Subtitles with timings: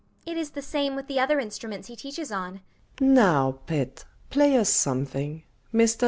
[0.25, 2.61] It is the same with the other instruments he teaches on.
[2.97, 3.03] MRS.
[3.07, 3.13] N.
[3.13, 5.43] Now, pet, play us something.
[5.71, 5.99] Mr.